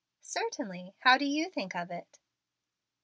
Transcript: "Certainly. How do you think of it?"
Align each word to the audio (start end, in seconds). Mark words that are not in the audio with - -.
"Certainly. 0.23 0.95
How 1.01 1.15
do 1.19 1.25
you 1.25 1.51
think 1.51 1.75
of 1.75 1.91
it?" 1.91 2.17